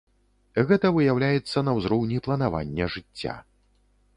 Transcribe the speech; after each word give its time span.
Гэта 0.69 0.89
выяўляецца 0.95 1.63
на 1.67 1.75
ўзроўні 1.81 2.17
планавання 2.29 2.89
жыцця. 2.95 3.37